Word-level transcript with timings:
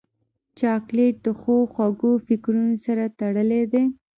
چاکلېټ 0.59 1.15
د 1.25 1.27
ښو 1.39 1.55
خوږو 1.73 2.11
فکرونو 2.27 2.75
سره 2.85 3.03
تړلی 3.19 3.63
دی. 3.71 3.83